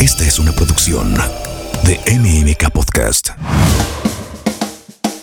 [0.00, 1.14] Esta es una producción
[1.84, 3.32] de MMK Podcast.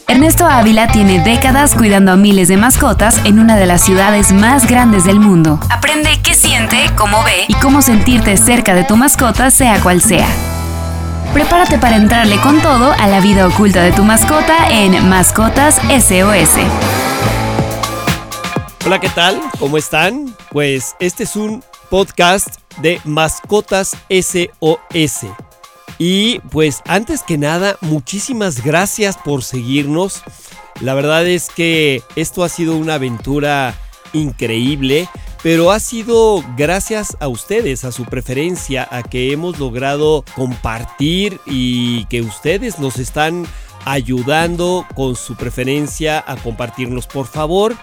[0.08, 4.68] Ernesto Ávila tiene décadas cuidando a miles de mascotas en una de las ciudades más
[4.68, 5.60] grandes del mundo.
[5.72, 10.28] Aprende qué siente, cómo ve y cómo sentirte cerca de tu mascota sea cual sea.
[11.34, 16.52] Prepárate para entrarle con todo a la vida oculta de tu mascota en Mascotas SOS.
[18.86, 19.42] Hola, ¿qué tal?
[19.58, 20.36] ¿Cómo están?
[20.52, 25.26] Pues este es un podcast de Mascotas SOS.
[26.00, 30.22] Y pues antes que nada, muchísimas gracias por seguirnos.
[30.82, 33.76] La verdad es que esto ha sido una aventura
[34.14, 35.10] increíble,
[35.42, 42.06] pero ha sido gracias a ustedes, a su preferencia, a que hemos logrado compartir y
[42.06, 43.48] que ustedes nos están
[43.86, 47.08] ayudando con su preferencia a compartirnos.
[47.08, 47.76] Por favor,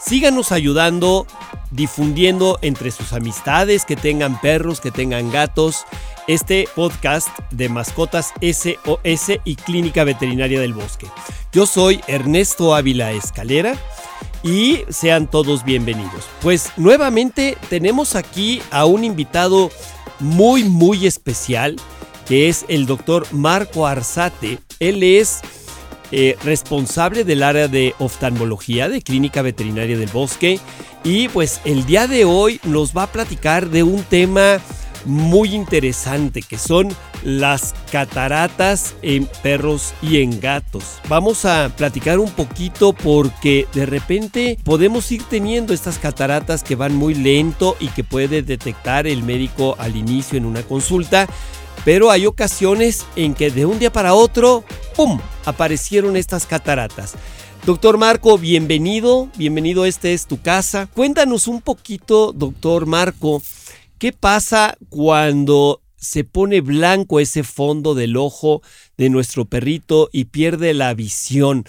[0.00, 1.26] síganos ayudando,
[1.72, 5.84] difundiendo entre sus amistades que tengan perros, que tengan gatos,
[6.28, 11.06] este podcast de mascotas SOS y Clínica Veterinaria del Bosque.
[11.52, 13.74] Yo soy Ernesto Ávila Escalera
[14.44, 16.28] y sean todos bienvenidos.
[16.40, 19.70] Pues nuevamente tenemos aquí a un invitado
[20.20, 21.76] muy muy especial
[22.26, 24.58] que es el doctor Marco Arzate.
[24.78, 25.40] Él es
[26.12, 30.60] eh, responsable del área de oftalmología de Clínica Veterinaria del Bosque
[31.04, 34.60] y pues el día de hoy nos va a platicar de un tema
[35.04, 36.88] muy interesante que son
[37.24, 41.00] las cataratas en perros y en gatos.
[41.08, 46.94] Vamos a platicar un poquito porque de repente podemos ir teniendo estas cataratas que van
[46.94, 51.28] muy lento y que puede detectar el médico al inicio en una consulta.
[51.84, 54.62] Pero hay ocasiones en que de un día para otro,
[54.94, 57.14] ¡pum!, aparecieron estas cataratas.
[57.64, 60.88] Doctor Marco, bienvenido, bienvenido, este es tu casa.
[60.92, 63.40] Cuéntanos un poquito, doctor Marco,
[63.98, 68.62] ¿qué pasa cuando se pone blanco ese fondo del ojo
[68.96, 71.64] de nuestro perrito y pierde la visión?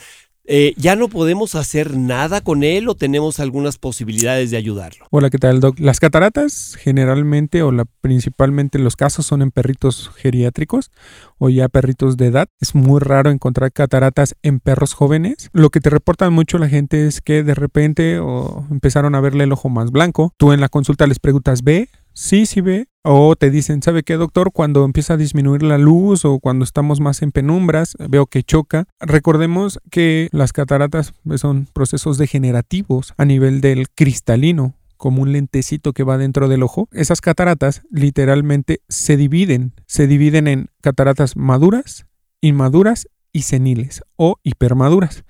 [0.46, 5.06] Eh, ¿Ya no podemos hacer nada con él o tenemos algunas posibilidades de ayudarlo?
[5.10, 5.80] Hola, ¿qué tal, Doc?
[5.80, 10.92] Las cataratas generalmente o la, principalmente los casos son en perritos geriátricos
[11.38, 12.50] o ya perritos de edad.
[12.60, 15.50] Es muy raro encontrar cataratas en perros jóvenes.
[15.54, 19.46] Lo que te reportan mucho la gente es que de repente o empezaron a verle
[19.46, 20.34] el ojo más blanco.
[20.36, 21.88] Tú en la consulta les preguntas, ¿ve?
[22.14, 22.88] Sí, sí ve.
[23.06, 24.54] O te dicen, ¿sabe qué, doctor?
[24.54, 28.86] Cuando empieza a disminuir la luz o cuando estamos más en penumbras, veo que choca.
[29.02, 36.04] Recordemos que las cataratas son procesos degenerativos a nivel del cristalino como un lentecito que
[36.04, 36.88] va dentro del ojo.
[36.94, 39.74] Esas cataratas literalmente se dividen.
[39.86, 42.06] Se dividen en cataratas maduras,
[42.40, 45.26] inmaduras y seniles o hipermaduras.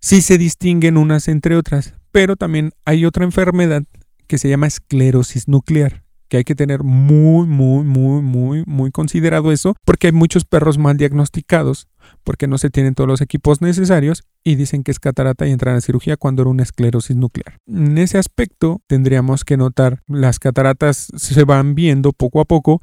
[0.00, 3.84] Sí se distinguen unas entre otras, pero también hay otra enfermedad
[4.26, 9.52] que se llama esclerosis nuclear que hay que tener muy, muy, muy, muy, muy considerado
[9.52, 11.88] eso, porque hay muchos perros mal diagnosticados,
[12.22, 15.76] porque no se tienen todos los equipos necesarios y dicen que es catarata y entran
[15.76, 17.58] a cirugía cuando era una esclerosis nuclear.
[17.66, 22.82] En ese aspecto tendríamos que notar las cataratas se van viendo poco a poco.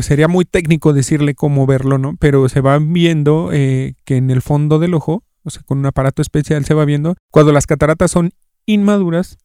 [0.00, 2.16] Sería muy técnico decirle cómo verlo, ¿no?
[2.18, 5.86] Pero se van viendo eh, que en el fondo del ojo, o sea, con un
[5.86, 8.30] aparato especial se va viendo, cuando las cataratas son
[8.64, 9.38] inmaduras,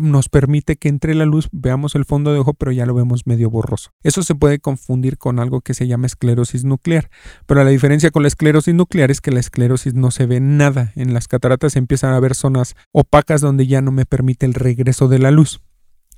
[0.00, 3.26] nos permite que entre la luz veamos el fondo de ojo, pero ya lo vemos
[3.26, 3.90] medio borroso.
[4.02, 7.10] Eso se puede confundir con algo que se llama esclerosis nuclear,
[7.46, 10.92] pero la diferencia con la esclerosis nuclear es que la esclerosis no se ve nada.
[10.96, 15.08] En las cataratas empiezan a ver zonas opacas donde ya no me permite el regreso
[15.08, 15.60] de la luz.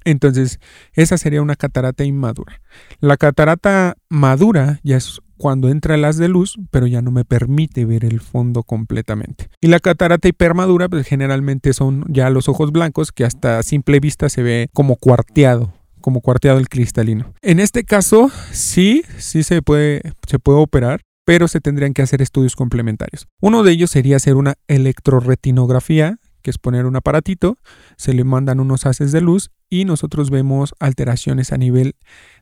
[0.05, 0.59] Entonces,
[0.95, 2.61] esa sería una catarata inmadura.
[3.01, 7.25] La catarata madura ya es cuando entra el haz de luz, pero ya no me
[7.25, 9.49] permite ver el fondo completamente.
[9.61, 14.29] Y la catarata hipermadura, pues generalmente son ya los ojos blancos que hasta simple vista
[14.29, 17.35] se ve como cuarteado, como cuarteado el cristalino.
[17.43, 22.23] En este caso, sí, sí se puede, se puede operar, pero se tendrían que hacer
[22.23, 23.27] estudios complementarios.
[23.41, 27.57] Uno de ellos sería hacer una electroretinografía, que es poner un aparatito,
[27.97, 31.97] se le mandan unos haces de luz y nosotros vemos alteraciones a nivel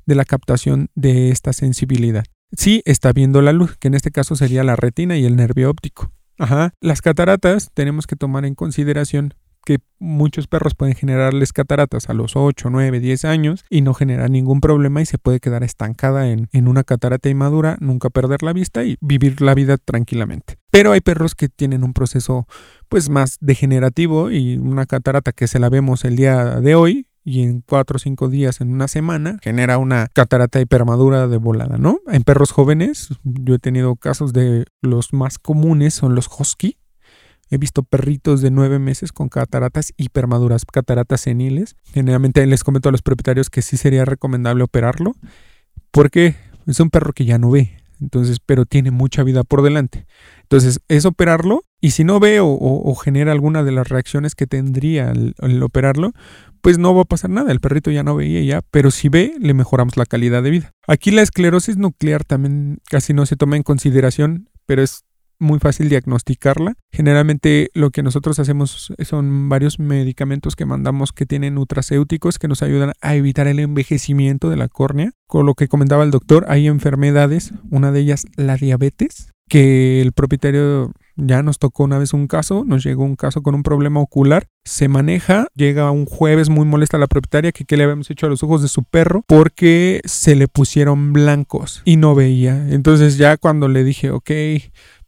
[0.05, 4.37] de la captación de esta sensibilidad sí está viendo la luz, que en este caso
[4.37, 6.13] sería la retina y el nervio óptico.
[6.39, 6.73] Ajá.
[6.81, 12.35] Las cataratas tenemos que tomar en consideración que muchos perros pueden generarles cataratas a los
[12.35, 16.49] 8, 9, 10 años y no generar ningún problema y se puede quedar estancada en,
[16.53, 20.57] en, una catarata inmadura, nunca perder la vista y vivir la vida tranquilamente.
[20.71, 22.47] Pero hay perros que tienen un proceso
[22.89, 27.43] pues más degenerativo y una catarata que se la vemos el día de hoy y
[27.43, 32.01] en cuatro o cinco días, en una semana, genera una catarata hipermadura de volada, ¿no?
[32.09, 36.77] En perros jóvenes, yo he tenido casos de los más comunes son los husky.
[37.53, 41.77] He visto perritos de nueve meses con cataratas hipermaduras, cataratas seniles.
[41.93, 45.17] Generalmente les comento a los propietarios que sí sería recomendable operarlo,
[45.91, 46.37] ¿Por qué?
[46.67, 50.07] Es un perro que ya no ve, entonces, pero tiene mucha vida por delante.
[50.43, 55.13] Entonces, es operarlo y si no ve o, genera alguna de las reacciones que tendría
[55.13, 56.13] el, operarlo,
[56.61, 57.53] pues no va a pasar nada.
[57.53, 60.73] El perrito ya no veía ya, pero si ve, le mejoramos la calidad de vida.
[60.87, 65.05] Aquí la esclerosis nuclear también casi no se toma en consideración, pero es
[65.41, 66.75] muy fácil diagnosticarla.
[66.93, 72.63] Generalmente lo que nosotros hacemos son varios medicamentos que mandamos que tienen nutracéuticos que nos
[72.63, 75.13] ayudan a evitar el envejecimiento de la córnea.
[75.27, 80.13] Con lo que comentaba el doctor, hay enfermedades, una de ellas la diabetes, que el
[80.13, 84.01] propietario ya nos tocó una vez un caso, nos llegó un caso con un problema
[84.01, 88.11] ocular, se maneja, llega un jueves muy molesta a la propietaria que qué le habíamos
[88.11, 92.69] hecho a los ojos de su perro porque se le pusieron blancos y no veía.
[92.71, 94.31] Entonces ya cuando le dije, ok,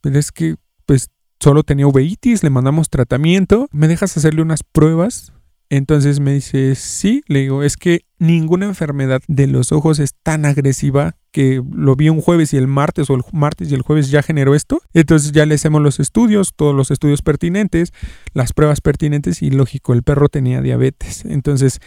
[0.03, 1.09] pero es que pues
[1.41, 5.33] solo tenía uveitis, le mandamos tratamiento, ¿me dejas hacerle unas pruebas?
[5.71, 10.45] Entonces me dice, sí, le digo, es que ninguna enfermedad de los ojos es tan
[10.45, 14.11] agresiva que lo vi un jueves y el martes o el martes y el jueves
[14.11, 14.83] ya generó esto.
[14.93, 17.95] Entonces ya le hacemos los estudios, todos los estudios pertinentes,
[18.35, 21.25] las pruebas pertinentes y lógico, el perro tenía diabetes.
[21.25, 21.81] Entonces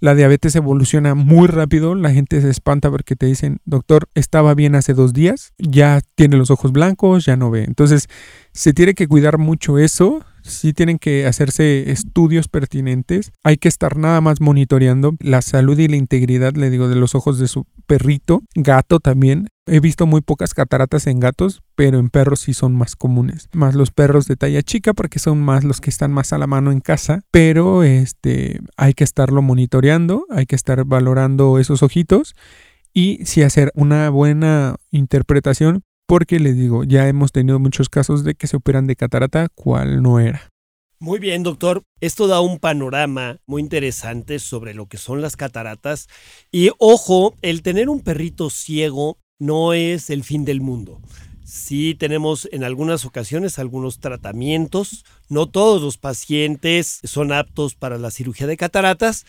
[0.00, 4.74] la diabetes evoluciona muy rápido, la gente se espanta porque te dicen, doctor, estaba bien
[4.74, 7.64] hace dos días, ya tiene los ojos blancos, ya no ve.
[7.64, 8.08] Entonces,
[8.52, 13.96] se tiene que cuidar mucho eso, sí tienen que hacerse estudios pertinentes, hay que estar
[13.96, 17.66] nada más monitoreando la salud y la integridad, le digo, de los ojos de su
[17.86, 19.48] perrito, gato también.
[19.66, 23.48] He visto muy pocas cataratas en gatos, pero en perros sí son más comunes.
[23.54, 26.46] Más los perros de talla chica porque son más los que están más a la
[26.46, 32.34] mano en casa, pero este hay que estarlo monitoreando, hay que estar valorando esos ojitos
[32.92, 38.34] y sí hacer una buena interpretación porque les digo, ya hemos tenido muchos casos de
[38.34, 40.52] que se operan de catarata, cual no era.
[40.98, 41.82] Muy bien, doctor.
[42.00, 46.08] Esto da un panorama muy interesante sobre lo que son las cataratas.
[46.52, 51.00] Y ojo, el tener un perrito ciego no es el fin del mundo.
[51.44, 55.04] Sí tenemos en algunas ocasiones algunos tratamientos.
[55.28, 59.26] No todos los pacientes son aptos para la cirugía de cataratas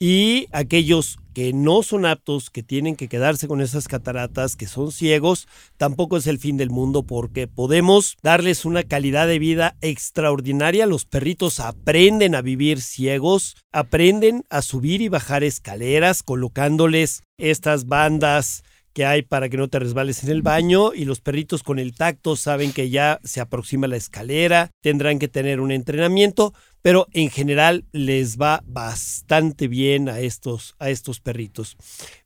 [0.00, 4.90] y aquellos que no son aptos, que tienen que quedarse con esas cataratas, que son
[4.90, 10.86] ciegos, tampoco es el fin del mundo porque podemos darles una calidad de vida extraordinaria.
[10.86, 18.62] Los perritos aprenden a vivir ciegos, aprenden a subir y bajar escaleras colocándoles estas bandas
[18.98, 21.94] que hay para que no te resbales en el baño y los perritos con el
[21.94, 26.52] tacto saben que ya se aproxima la escalera, tendrán que tener un entrenamiento,
[26.82, 31.76] pero en general les va bastante bien a estos, a estos perritos.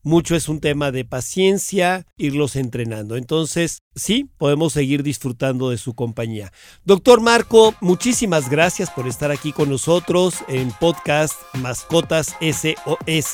[0.03, 3.19] Mucho es un tema de paciencia, irlos entrenando.
[3.19, 6.55] Entonces, sí, podemos seguir disfrutando de su compañía.
[6.87, 13.33] Doctor Marco, muchísimas gracias por estar aquí con nosotros en podcast Mascotas SOS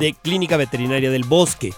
[0.00, 1.72] de Clínica Veterinaria del Bosque.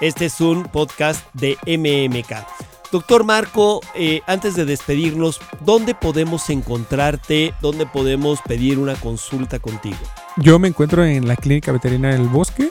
[0.00, 2.46] Este es un podcast de MMK.
[2.92, 7.54] Doctor Marco, eh, antes de despedirnos, ¿dónde podemos encontrarte?
[7.62, 9.96] ¿Dónde podemos pedir una consulta contigo?
[10.36, 12.70] Yo me encuentro en la Clínica Veterinaria del Bosque.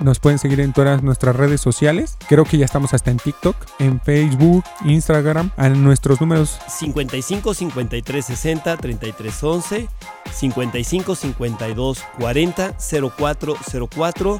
[0.00, 2.16] Nos pueden seguir en todas nuestras redes sociales.
[2.28, 8.24] Creo que ya estamos hasta en TikTok, en Facebook, Instagram, a nuestros números 55 53
[8.24, 9.88] 60 33 11,
[10.32, 12.74] 55 52 40
[13.16, 13.56] 04
[13.88, 14.38] 04